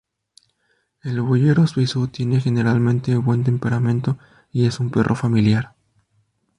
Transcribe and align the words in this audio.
El 1.03 1.21
Boyero 1.21 1.67
Suizo 1.67 2.07
tiene 2.07 2.41
generalmente 2.41 3.15
buen 3.17 3.43
temperamento 3.43 4.17
y 4.51 4.65
es 4.65 4.79
un 4.79 4.89
perro 4.89 5.13
familiar. 5.13 5.75